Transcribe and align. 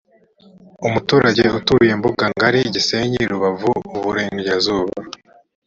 umuturage 0.87 1.45
utuye 1.57 1.91
mbugangari, 1.99 2.59
gisenyi, 2.73 3.19
rubavu, 3.31 3.71
iburengerazuba 3.97 4.97